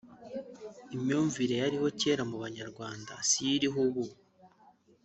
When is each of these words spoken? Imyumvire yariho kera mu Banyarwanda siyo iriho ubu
Imyumvire 0.95 1.53
yariho 1.61 1.87
kera 1.99 2.23
mu 2.29 2.37
Banyarwanda 2.43 3.13
siyo 3.29 3.51
iriho 3.57 3.79
ubu 3.87 4.03